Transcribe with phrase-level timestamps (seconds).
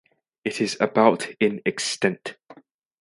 [0.43, 2.35] It is about in extent.